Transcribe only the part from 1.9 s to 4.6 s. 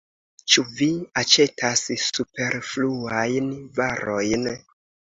superfluajn varojn?